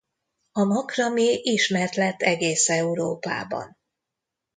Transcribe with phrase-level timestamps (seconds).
[0.51, 3.77] A makramé ismert lett egész Európában.